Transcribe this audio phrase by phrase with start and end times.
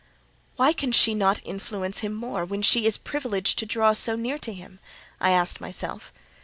[0.55, 4.39] "Why can she not influence him more, when she is privileged to draw so near
[4.39, 4.79] to him?"
[5.19, 6.11] I asked myself.